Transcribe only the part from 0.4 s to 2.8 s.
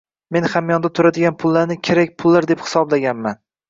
hamyonda turadigan pullarni “kerak pullar” deb